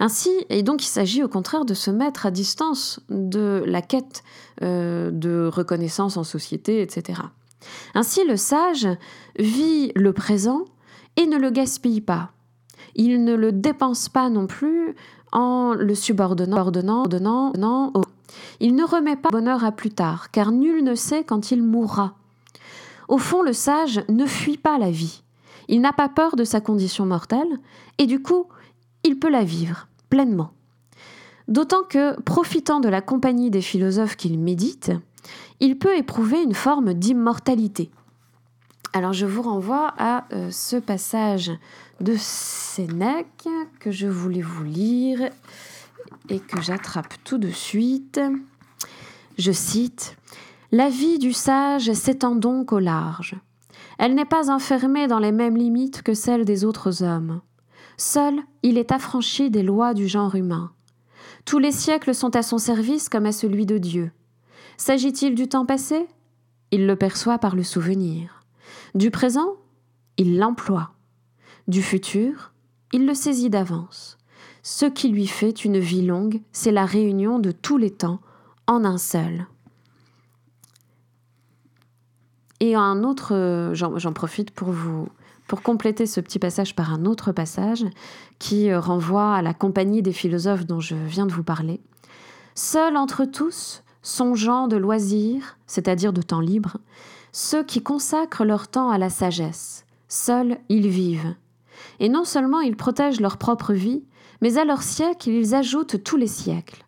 Ainsi, 0.00 0.30
et 0.48 0.62
donc 0.62 0.82
il 0.84 0.88
s'agit 0.88 1.22
au 1.22 1.28
contraire 1.28 1.64
de 1.64 1.74
se 1.74 1.90
mettre 1.90 2.26
à 2.26 2.30
distance 2.30 3.00
de 3.08 3.62
la 3.66 3.82
quête 3.82 4.22
euh, 4.62 5.10
de 5.10 5.48
reconnaissance 5.52 6.16
en 6.16 6.24
société, 6.24 6.82
etc. 6.82 7.20
Ainsi, 7.94 8.24
le 8.26 8.36
sage 8.36 8.88
vit 9.38 9.92
le 9.94 10.12
présent 10.12 10.64
et 11.16 11.26
ne 11.26 11.38
le 11.38 11.50
gaspille 11.50 12.00
pas. 12.00 12.30
Il 12.94 13.24
ne 13.24 13.34
le 13.34 13.52
dépense 13.52 14.08
pas 14.08 14.30
non 14.30 14.46
plus 14.46 14.94
en 15.32 15.74
le 15.74 15.94
subordonnant, 15.94 16.58
ordonnant, 16.58 17.00
ordonnant, 17.00 17.90
au. 17.94 18.02
Il 18.60 18.74
ne 18.74 18.84
remet 18.84 19.16
pas 19.16 19.30
bonheur 19.30 19.64
à 19.64 19.72
plus 19.72 19.90
tard, 19.90 20.30
car 20.30 20.52
nul 20.52 20.82
ne 20.82 20.94
sait 20.94 21.24
quand 21.24 21.50
il 21.50 21.62
mourra. 21.62 22.14
Au 23.08 23.18
fond, 23.18 23.42
le 23.42 23.52
sage 23.52 24.02
ne 24.08 24.26
fuit 24.26 24.56
pas 24.56 24.78
la 24.78 24.90
vie. 24.90 25.22
Il 25.68 25.80
n'a 25.80 25.92
pas 25.92 26.08
peur 26.08 26.36
de 26.36 26.44
sa 26.44 26.60
condition 26.60 27.06
mortelle, 27.06 27.58
et 27.98 28.06
du 28.06 28.22
coup, 28.22 28.46
il 29.04 29.18
peut 29.18 29.30
la 29.30 29.44
vivre 29.44 29.88
pleinement. 30.10 30.52
D'autant 31.46 31.82
que, 31.82 32.18
profitant 32.22 32.80
de 32.80 32.88
la 32.88 33.02
compagnie 33.02 33.50
des 33.50 33.60
philosophes 33.60 34.16
qu'il 34.16 34.38
médite, 34.38 34.92
il 35.60 35.78
peut 35.78 35.96
éprouver 35.96 36.42
une 36.42 36.54
forme 36.54 36.94
d'immortalité. 36.94 37.90
Alors 38.92 39.12
je 39.12 39.26
vous 39.26 39.42
renvoie 39.42 39.92
à 39.98 40.24
euh, 40.32 40.50
ce 40.50 40.76
passage 40.76 41.50
de 42.00 42.14
Sénèque 42.16 43.48
que 43.80 43.90
je 43.90 44.06
voulais 44.06 44.42
vous 44.42 44.64
lire 44.64 45.30
et 46.28 46.38
que 46.38 46.62
j'attrape 46.62 47.14
tout 47.24 47.38
de 47.38 47.50
suite. 47.50 48.20
Je 49.36 49.52
cite 49.52 50.16
La 50.70 50.88
vie 50.88 51.18
du 51.18 51.32
sage 51.32 51.92
s'étend 51.92 52.36
donc 52.36 52.72
au 52.72 52.78
large. 52.78 53.34
Elle 53.98 54.14
n'est 54.14 54.24
pas 54.24 54.50
enfermée 54.50 55.08
dans 55.08 55.18
les 55.18 55.32
mêmes 55.32 55.56
limites 55.56 56.02
que 56.02 56.14
celle 56.14 56.44
des 56.44 56.64
autres 56.64 57.02
hommes. 57.02 57.40
Seul, 57.96 58.40
il 58.62 58.78
est 58.78 58.92
affranchi 58.92 59.50
des 59.50 59.62
lois 59.62 59.94
du 59.94 60.08
genre 60.08 60.34
humain. 60.34 60.72
Tous 61.44 61.58
les 61.58 61.72
siècles 61.72 62.14
sont 62.14 62.34
à 62.36 62.42
son 62.42 62.58
service 62.58 63.08
comme 63.08 63.26
à 63.26 63.32
celui 63.32 63.66
de 63.66 63.78
Dieu. 63.78 64.10
S'agit-il 64.76 65.34
du 65.34 65.48
temps 65.48 65.66
passé? 65.66 66.06
Il 66.70 66.86
le 66.86 66.96
perçoit 66.96 67.38
par 67.38 67.54
le 67.54 67.62
souvenir. 67.62 68.42
Du 68.94 69.10
présent 69.10 69.56
Il 70.16 70.38
l'emploie. 70.38 70.92
Du 71.68 71.82
futur 71.82 72.52
Il 72.92 73.06
le 73.06 73.14
saisit 73.14 73.50
d'avance. 73.50 74.18
Ce 74.62 74.86
qui 74.86 75.08
lui 75.08 75.26
fait 75.26 75.64
une 75.64 75.78
vie 75.78 76.02
longue, 76.02 76.40
c'est 76.52 76.72
la 76.72 76.86
réunion 76.86 77.38
de 77.38 77.52
tous 77.52 77.76
les 77.76 77.90
temps 77.90 78.20
en 78.66 78.84
un 78.84 78.98
seul. 78.98 79.46
Et 82.64 82.74
un 82.74 83.04
autre, 83.04 83.72
j'en 83.74 84.12
profite 84.14 84.50
pour 84.50 84.70
vous 84.70 85.06
pour 85.46 85.60
compléter 85.60 86.06
ce 86.06 86.18
petit 86.22 86.38
passage 86.38 86.74
par 86.74 86.94
un 86.94 87.04
autre 87.04 87.30
passage 87.30 87.84
qui 88.38 88.70
euh, 88.70 88.80
renvoie 88.80 89.34
à 89.34 89.42
la 89.42 89.52
compagnie 89.52 90.00
des 90.00 90.14
philosophes 90.14 90.64
dont 90.64 90.80
je 90.80 90.94
viens 90.94 91.26
de 91.26 91.32
vous 91.34 91.42
parler. 91.42 91.82
Seuls 92.54 92.96
entre 92.96 93.26
tous, 93.26 93.82
songeant 94.00 94.66
de 94.66 94.78
loisirs, 94.78 95.58
c'est-à-dire 95.66 96.14
de 96.14 96.22
temps 96.22 96.40
libre, 96.40 96.78
ceux 97.32 97.62
qui 97.62 97.82
consacrent 97.82 98.46
leur 98.46 98.68
temps 98.68 98.88
à 98.88 98.96
la 98.96 99.10
sagesse. 99.10 99.84
Seuls 100.08 100.56
ils 100.70 100.88
vivent. 100.88 101.34
Et 102.00 102.08
non 102.08 102.24
seulement 102.24 102.60
ils 102.60 102.76
protègent 102.76 103.20
leur 103.20 103.36
propre 103.36 103.74
vie, 103.74 104.04
mais 104.40 104.56
à 104.56 104.64
leur 104.64 104.82
siècle 104.82 105.28
ils 105.28 105.54
ajoutent 105.54 106.02
tous 106.02 106.16
les 106.16 106.26
siècles. 106.26 106.86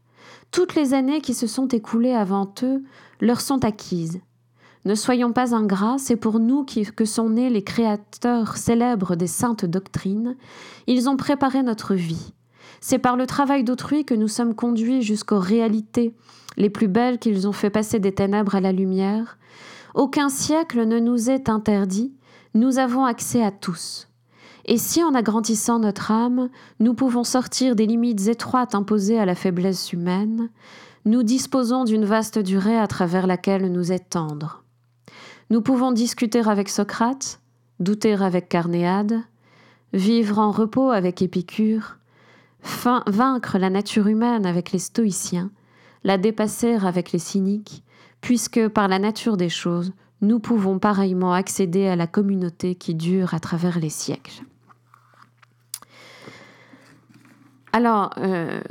Toutes 0.50 0.74
les 0.74 0.94
années 0.94 1.20
qui 1.20 1.34
se 1.34 1.46
sont 1.46 1.68
écoulées 1.68 2.14
avant 2.14 2.50
eux 2.62 2.82
leur 3.20 3.42
sont 3.42 3.66
acquises. 3.66 4.22
Ne 4.86 4.94
soyons 4.94 5.32
pas 5.32 5.52
ingrats, 5.52 5.96
c'est 5.98 6.14
pour 6.14 6.38
nous 6.38 6.64
que 6.64 7.04
sont 7.04 7.28
nés 7.28 7.50
les 7.50 7.64
créateurs 7.64 8.56
célèbres 8.56 9.16
des 9.16 9.26
saintes 9.26 9.64
doctrines. 9.64 10.36
Ils 10.86 11.08
ont 11.08 11.16
préparé 11.16 11.64
notre 11.64 11.96
vie. 11.96 12.32
C'est 12.80 13.00
par 13.00 13.16
le 13.16 13.26
travail 13.26 13.64
d'autrui 13.64 14.04
que 14.04 14.14
nous 14.14 14.28
sommes 14.28 14.54
conduits 14.54 15.02
jusqu'aux 15.02 15.40
réalités 15.40 16.14
les 16.56 16.70
plus 16.70 16.86
belles 16.86 17.18
qu'ils 17.18 17.48
ont 17.48 17.52
fait 17.52 17.68
passer 17.68 17.98
des 17.98 18.14
ténèbres 18.14 18.54
à 18.54 18.60
la 18.60 18.70
lumière. 18.70 19.38
Aucun 19.96 20.28
siècle 20.28 20.86
ne 20.86 21.00
nous 21.00 21.30
est 21.30 21.48
interdit, 21.48 22.14
nous 22.54 22.78
avons 22.78 23.04
accès 23.04 23.42
à 23.42 23.50
tous. 23.50 24.06
Et 24.66 24.78
si 24.78 25.02
en 25.02 25.16
agrandissant 25.16 25.80
notre 25.80 26.12
âme, 26.12 26.48
nous 26.78 26.94
pouvons 26.94 27.24
sortir 27.24 27.74
des 27.74 27.86
limites 27.86 28.28
étroites 28.28 28.76
imposées 28.76 29.18
à 29.18 29.26
la 29.26 29.34
faiblesse 29.34 29.92
humaine, 29.92 30.48
nous 31.04 31.24
disposons 31.24 31.82
d'une 31.82 32.04
vaste 32.04 32.38
durée 32.38 32.78
à 32.78 32.86
travers 32.86 33.26
laquelle 33.26 33.72
nous 33.72 33.90
étendre. 33.90 34.62
Nous 35.48 35.60
pouvons 35.60 35.92
discuter 35.92 36.40
avec 36.40 36.68
Socrate, 36.68 37.40
douter 37.78 38.14
avec 38.14 38.48
Carnéade, 38.48 39.20
vivre 39.92 40.38
en 40.38 40.50
repos 40.50 40.90
avec 40.90 41.22
Épicure, 41.22 41.98
vaincre 43.06 43.58
la 43.58 43.70
nature 43.70 44.08
humaine 44.08 44.44
avec 44.44 44.72
les 44.72 44.80
stoïciens, 44.80 45.50
la 46.02 46.18
dépasser 46.18 46.74
avec 46.74 47.12
les 47.12 47.20
cyniques, 47.20 47.84
puisque 48.20 48.66
par 48.68 48.88
la 48.88 48.98
nature 48.98 49.36
des 49.36 49.48
choses, 49.48 49.92
nous 50.20 50.40
pouvons 50.40 50.78
pareillement 50.78 51.32
accéder 51.32 51.86
à 51.86 51.94
la 51.96 52.06
communauté 52.06 52.74
qui 52.74 52.94
dure 52.94 53.34
à 53.34 53.40
travers 53.40 53.78
les 53.78 53.90
siècles. 53.90 54.42
Alors, 57.72 58.10
euh, 58.18 58.62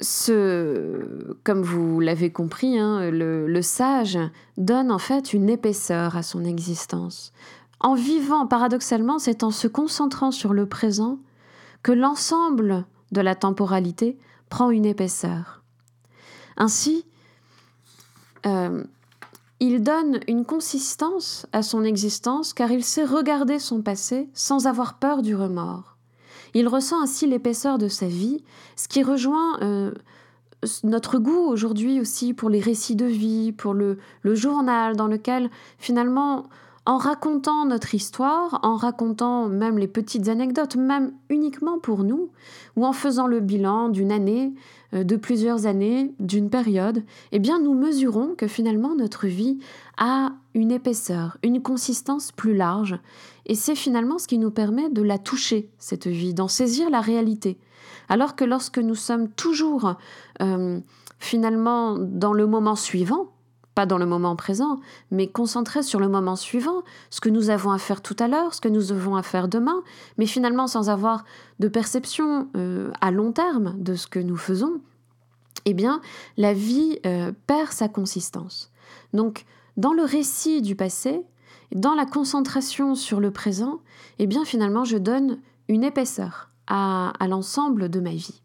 comme 0.00 1.62
vous 1.62 2.00
l'avez 2.00 2.30
compris, 2.30 2.78
hein, 2.78 3.10
le, 3.10 3.62
sage 3.62 4.18
donne 4.56 4.92
en 4.92 4.98
fait 4.98 5.32
une 5.32 5.48
épaisseur 5.48 6.16
à 6.16 6.22
son 6.22 6.44
existence. 6.44 7.32
En 7.80 7.94
vivant, 7.94 8.46
paradoxalement, 8.46 9.18
c'est 9.18 9.42
en 9.42 9.50
se 9.50 9.66
concentrant 9.66 10.30
sur 10.30 10.52
le 10.52 10.66
présent 10.66 11.18
que 11.82 11.92
l'ensemble 11.92 12.86
de 13.12 13.20
la 13.20 13.34
temporalité 13.34 14.18
prend 14.48 14.70
une 14.70 14.84
épaisseur. 14.84 15.62
Ainsi, 16.56 17.04
euh, 18.46 18.84
il 19.60 19.82
donne 19.82 20.20
une 20.28 20.44
consistance 20.44 21.46
à 21.52 21.62
son 21.62 21.82
existence 21.84 22.52
car 22.52 22.70
il 22.70 22.84
sait 22.84 23.04
regarder 23.04 23.58
son 23.58 23.82
passé 23.82 24.28
sans 24.32 24.66
avoir 24.66 24.98
peur 24.98 25.22
du 25.22 25.34
remords. 25.34 25.97
Il 26.54 26.68
ressent 26.68 27.02
ainsi 27.02 27.26
l'épaisseur 27.26 27.78
de 27.78 27.88
sa 27.88 28.06
vie, 28.06 28.42
ce 28.76 28.88
qui 28.88 29.02
rejoint 29.02 29.60
euh, 29.62 29.92
notre 30.84 31.18
goût 31.18 31.46
aujourd'hui 31.46 32.00
aussi 32.00 32.34
pour 32.34 32.50
les 32.50 32.60
récits 32.60 32.96
de 32.96 33.06
vie, 33.06 33.52
pour 33.52 33.74
le, 33.74 33.98
journal 34.24 34.96
dans 34.96 35.06
lequel 35.06 35.50
finalement 35.78 36.46
en 36.84 36.96
racontant 36.96 37.66
notre 37.66 37.94
histoire, 37.94 38.60
en 38.62 38.76
racontant 38.76 39.46
même 39.48 39.78
les 39.78 39.88
petites 39.88 40.28
anecdotes, 40.28 40.76
même 40.76 41.12
uniquement 41.28 41.78
pour 41.78 42.02
nous, 42.02 42.30
ou 42.76 42.86
en 42.86 42.94
faisant 42.94 43.26
le 43.26 43.40
bilan 43.40 43.90
d'une 43.90 44.10
année, 44.10 44.54
euh, 44.94 45.04
de 45.04 45.16
plusieurs 45.16 45.66
années, 45.66 46.14
d'une 46.18 46.48
période, 46.48 47.04
eh 47.32 47.38
bien 47.38 47.60
nous 47.60 47.74
mesurons 47.74 48.34
que 48.36 48.46
finalement 48.46 48.94
notre 48.94 49.26
vie 49.26 49.58
a 49.98 50.32
une 50.54 50.72
épaisseur, 50.72 51.36
une 51.42 51.60
consistance 51.60 52.32
plus 52.32 52.54
large, 52.54 52.98
et 53.48 53.54
c'est 53.54 53.74
finalement 53.74 54.18
ce 54.18 54.28
qui 54.28 54.38
nous 54.38 54.50
permet 54.50 54.90
de 54.90 55.02
la 55.02 55.18
toucher, 55.18 55.70
cette 55.78 56.06
vie, 56.06 56.34
d'en 56.34 56.48
saisir 56.48 56.90
la 56.90 57.00
réalité. 57.00 57.58
Alors 58.08 58.36
que 58.36 58.44
lorsque 58.44 58.78
nous 58.78 58.94
sommes 58.94 59.28
toujours 59.28 59.94
euh, 60.42 60.80
finalement 61.18 61.98
dans 61.98 62.32
le 62.32 62.46
moment 62.46 62.76
suivant, 62.76 63.32
pas 63.74 63.86
dans 63.86 63.98
le 63.98 64.06
moment 64.06 64.34
présent, 64.34 64.80
mais 65.10 65.28
concentré 65.28 65.82
sur 65.82 66.00
le 66.00 66.08
moment 66.08 66.36
suivant, 66.36 66.82
ce 67.10 67.20
que 67.20 67.28
nous 67.28 67.48
avons 67.48 67.70
à 67.70 67.78
faire 67.78 68.02
tout 68.02 68.16
à 68.18 68.28
l'heure, 68.28 68.52
ce 68.52 68.60
que 68.60 68.68
nous 68.68 68.92
avons 68.92 69.16
à 69.16 69.22
faire 69.22 69.48
demain, 69.48 69.82
mais 70.18 70.26
finalement 70.26 70.66
sans 70.66 70.90
avoir 70.90 71.24
de 71.58 71.68
perception 71.68 72.48
euh, 72.56 72.90
à 73.00 73.10
long 73.10 73.32
terme 73.32 73.76
de 73.78 73.94
ce 73.94 74.06
que 74.06 74.18
nous 74.18 74.36
faisons, 74.36 74.80
eh 75.64 75.74
bien, 75.74 76.00
la 76.36 76.54
vie 76.54 76.98
euh, 77.06 77.32
perd 77.46 77.72
sa 77.72 77.88
consistance. 77.88 78.72
Donc, 79.12 79.44
dans 79.76 79.92
le 79.92 80.02
récit 80.02 80.60
du 80.60 80.74
passé, 80.74 81.22
dans 81.74 81.94
la 81.94 82.06
concentration 82.06 82.94
sur 82.94 83.20
le 83.20 83.30
présent, 83.30 83.80
eh 84.18 84.26
bien, 84.26 84.44
finalement, 84.44 84.84
je 84.84 84.96
donne 84.96 85.38
une 85.68 85.84
épaisseur 85.84 86.50
à, 86.66 87.12
l'ensemble 87.28 87.88
de 87.88 88.00
ma 88.00 88.10
vie. 88.10 88.42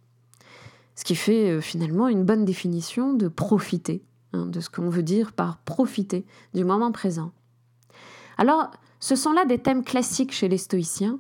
Ce 0.96 1.04
qui 1.04 1.16
fait 1.16 1.50
euh, 1.50 1.62
finalement 1.62 2.08
une 2.08 2.24
bonne 2.24 2.46
définition 2.46 3.14
de 3.14 3.28
profiter 3.28 4.04
Hein, 4.34 4.48
de 4.48 4.60
ce 4.60 4.70
qu'on 4.70 4.90
veut 4.90 5.04
dire 5.04 5.32
par 5.32 5.58
profiter 5.60 6.26
du 6.56 6.66
moment 6.66 6.92
présent. 6.92 7.32
Alors, 8.38 8.72
ce 9.00 9.16
sont 9.16 9.32
là 9.32 9.46
des 9.46 9.60
thèmes 9.60 9.84
classiques 9.84 10.32
chez 10.32 10.50
les 10.50 10.58
stoïciens, 10.58 11.20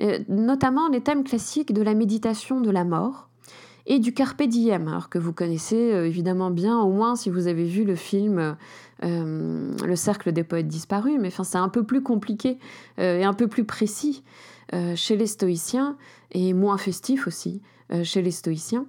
euh, 0.00 0.18
notamment 0.28 0.88
les 0.88 1.00
thèmes 1.00 1.24
classiques 1.24 1.72
de 1.72 1.80
la 1.80 1.94
méditation 1.94 2.60
de 2.60 2.70
la 2.70 2.84
mort 2.84 3.29
et 3.86 3.98
du 3.98 4.12
carpe 4.12 4.42
diem, 4.42 4.88
alors 4.88 5.08
que 5.08 5.18
vous 5.18 5.32
connaissez 5.32 5.92
euh, 5.92 6.06
évidemment 6.06 6.50
bien, 6.50 6.78
au 6.80 6.90
moins 6.90 7.16
si 7.16 7.30
vous 7.30 7.46
avez 7.46 7.64
vu 7.64 7.84
le 7.84 7.94
film 7.94 8.56
euh, 9.02 9.76
Le 9.84 9.96
cercle 9.96 10.32
des 10.32 10.44
poètes 10.44 10.68
disparus, 10.68 11.18
mais 11.20 11.28
enfin 11.28 11.44
c'est 11.44 11.58
un 11.58 11.68
peu 11.68 11.84
plus 11.84 12.02
compliqué 12.02 12.58
et 12.98 13.24
un 13.24 13.34
peu 13.34 13.48
plus 13.48 13.64
précis 13.64 14.22
chez 14.94 15.16
les 15.16 15.26
stoïciens 15.26 15.96
et 16.30 16.52
moins 16.52 16.78
festif 16.78 17.26
aussi 17.26 17.60
chez 18.04 18.22
les 18.22 18.30
stoïciens. 18.30 18.86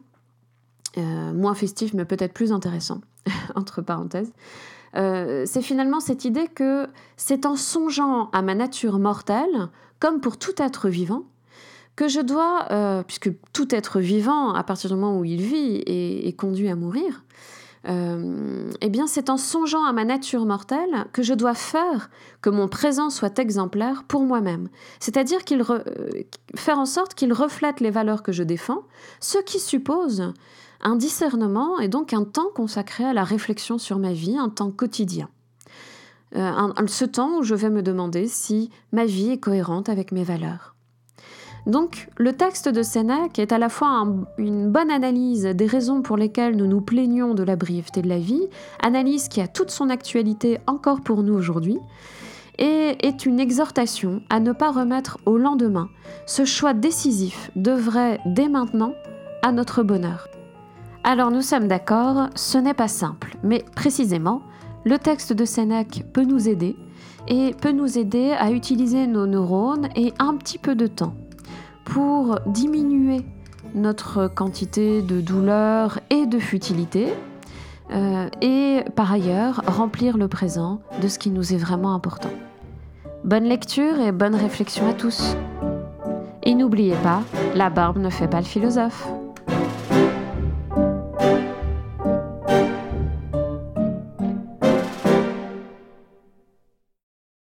moins 0.98 1.56
festif 1.56 1.94
mais 1.94 2.06
peut-être 2.06 2.34
plus 2.34 2.52
intéressant. 2.52 3.02
entre 3.56 3.82
parenthèses, 3.82 4.34
euh, 4.96 5.44
c'est 5.46 5.62
finalement 5.62 6.00
cette 6.00 6.26
idée 6.26 6.48
que 6.48 6.88
c'est 7.18 7.46
en 7.46 7.56
songeant 7.56 8.30
à 8.32 8.42
ma 8.42 8.56
nature 8.56 9.00
mortelle, 9.00 9.70
comme 10.00 10.22
pour 10.22 10.38
tout 10.38 10.62
être 10.62 10.90
vivant, 10.90 11.24
que 11.96 12.08
je 12.08 12.20
dois, 12.20 12.68
euh, 12.72 13.04
puisque 13.04 13.32
tout 13.54 13.74
être 13.74 14.00
vivant, 14.00 14.54
à 14.54 14.64
partir 14.64 14.90
du 14.90 14.96
moment 14.96 15.20
où 15.20 15.26
il 15.26 15.42
vit, 15.42 15.84
est, 15.86 16.36
conduit 16.38 16.70
à 16.70 16.76
mourir, 16.76 17.24
euh, 17.88 18.70
eh 18.82 18.90
bien 18.90 19.08
c'est 19.08 19.30
en 19.30 19.38
songeant 19.38 19.84
à 19.84 19.92
ma 19.92 20.06
nature 20.06 20.46
mortelle 20.46 21.06
que 21.14 21.24
je 21.24 21.34
dois 21.34 21.56
faire 21.56 22.12
que 22.42 22.52
mon 22.52 22.68
présent 22.68 23.10
soit 23.10 23.40
exemplaire 23.40 24.04
pour 24.08 24.22
moi-même. 24.22 24.70
C'est-à-dire 25.00 25.44
qu'il 25.44 25.64
faire 26.56 26.78
en 26.78 26.86
sorte 26.86 27.16
qu'il 27.16 27.34
reflète 27.34 27.80
les 27.80 27.90
valeurs 27.90 28.22
que 28.22 28.32
je 28.32 28.44
défends, 28.44 28.84
ce 29.20 29.40
qui 29.40 29.60
suppose 29.60 30.32
un 30.82 30.96
discernement 30.96 31.80
et 31.80 31.88
donc 31.88 32.14
un 32.14 32.24
temps 32.24 32.50
consacré 32.54 33.04
à 33.04 33.14
la 33.14 33.24
réflexion 33.24 33.78
sur 33.78 34.00
ma 34.00 34.14
vie, 34.14 34.38
un 34.38 34.50
temps 34.50 34.72
quotidien. 34.72 35.30
Euh, 36.36 36.72
ce 36.88 37.06
temps 37.06 37.40
où 37.40 37.44
je 37.44 37.56
vais 37.56 37.70
me 37.70 37.84
demander 37.84 38.28
si 38.28 38.70
ma 38.92 39.06
vie 39.06 39.32
est 39.32 39.40
cohérente 39.40 39.90
avec 39.90 40.12
mes 40.12 40.24
valeurs. 40.24 40.71
Donc, 41.68 42.10
le 42.18 42.34
texte 42.34 42.70
de 42.70 42.82
Sénèque 42.82 43.38
est 43.38 43.52
à 43.52 43.60
la 43.60 43.70
fois 43.70 44.08
une 44.38 44.72
bonne 44.72 44.90
analyse 44.90 45.44
des 45.44 45.68
raisons 45.68 46.02
pour 46.02 46.18
lesquelles 46.18 46.56
nous 46.56 46.66
nous 46.66 46.82
plaignons 46.82 47.36
de 47.36 47.44
la 47.44 47.56
brièveté 47.56 48.02
de 48.02 48.10
la 48.10 48.18
vie, 48.18 48.48
analyse 48.82 49.28
qui 49.28 49.42
a 49.42 49.48
toute 49.48 49.70
son 49.70 49.90
actualité 49.90 50.58
encore 50.66 51.02
pour 51.02 51.22
nous 51.22 51.34
aujourd'hui, 51.34 51.78
et 52.58 52.98
est 53.02 53.26
une 53.26 53.40
exhortation 53.40 54.22
à 54.30 54.40
ne 54.40 54.52
pas 54.52 54.72
remettre 54.72 55.20
au 55.26 55.38
lendemain 55.38 55.90
ce 56.26 56.46
choix 56.46 56.74
décisif 56.74 57.52
devrait 57.56 58.20
dès 58.26 58.50
maintenant 58.50 58.94
à 59.44 59.52
notre 59.52 59.84
bonheur. 59.84 60.28
Alors 61.04 61.32
nous 61.32 61.42
sommes 61.42 61.68
d'accord, 61.68 62.30
ce 62.36 62.58
n'est 62.58 62.76
pas 62.76 62.88
simple, 62.88 63.36
mais 63.44 63.66
précisément, 63.76 64.42
le 64.84 65.00
texte 65.00 65.34
de 65.34 65.46
Sénèque 65.46 66.06
peut 66.14 66.24
nous 66.24 66.50
aider 66.50 66.76
et 67.28 67.56
peut 67.60 67.72
nous 67.72 67.98
aider 67.98 68.32
à 68.38 68.52
utiliser 68.52 69.08
nos 69.08 69.26
neurones 69.26 69.90
et 69.96 70.14
un 70.20 70.36
petit 70.36 70.58
peu 70.58 70.76
de 70.76 70.88
temps 70.88 71.16
pour 71.92 72.40
diminuer 72.46 73.22
notre 73.76 74.28
quantité 74.28 75.02
de 75.02 75.20
douleur 75.20 76.00
et 76.10 76.26
de 76.26 76.40
futilité 76.40 77.10
euh, 77.92 78.30
et 78.42 78.86
par 78.96 79.12
ailleurs 79.12 79.62
remplir 79.68 80.18
le 80.18 80.30
présent 80.30 80.82
de 81.02 81.10
ce 81.10 81.20
qui 81.20 81.32
nous 81.32 81.54
est 81.54 81.58
vraiment 81.58 81.94
important. 81.94 82.32
Bonne 83.26 83.44
lecture 83.44 84.00
et 84.00 84.14
bonne 84.14 84.36
réflexion 84.36 84.90
à 84.90 84.94
tous. 84.94 85.36
Et 86.44 86.56
n'oubliez 86.56 86.96
pas, 87.04 87.24
la 87.56 87.70
barbe 87.70 87.98
ne 87.98 88.10
fait 88.10 88.30
pas 88.30 88.40
le 88.40 88.46
philosophe. 88.46 89.10